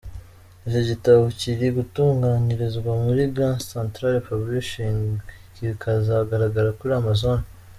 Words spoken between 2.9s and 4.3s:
muri Grand Central